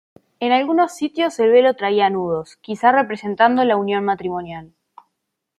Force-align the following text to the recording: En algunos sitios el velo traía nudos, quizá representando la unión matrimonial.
En 0.39 0.51
algunos 0.51 0.95
sitios 0.95 1.37
el 1.39 1.51
velo 1.51 1.75
traía 1.75 2.09
nudos, 2.09 2.55
quizá 2.57 2.91
representando 2.91 3.63
la 3.65 3.77
unión 3.77 4.03
matrimonial. 4.03 4.73